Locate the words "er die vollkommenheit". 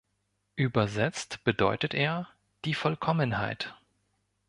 1.93-3.75